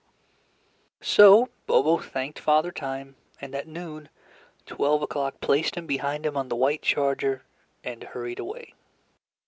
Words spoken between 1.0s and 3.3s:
So Bobo thanked Father Time,